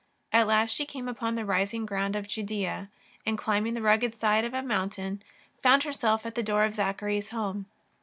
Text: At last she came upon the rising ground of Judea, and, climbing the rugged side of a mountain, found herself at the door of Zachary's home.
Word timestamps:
At 0.33 0.47
last 0.47 0.71
she 0.71 0.87
came 0.87 1.07
upon 1.07 1.35
the 1.35 1.45
rising 1.45 1.85
ground 1.85 2.15
of 2.15 2.27
Judea, 2.27 2.89
and, 3.23 3.37
climbing 3.37 3.75
the 3.75 3.83
rugged 3.83 4.15
side 4.15 4.43
of 4.45 4.53
a 4.55 4.63
mountain, 4.63 5.21
found 5.61 5.83
herself 5.83 6.25
at 6.25 6.33
the 6.33 6.41
door 6.41 6.63
of 6.63 6.73
Zachary's 6.73 7.29
home. 7.29 7.67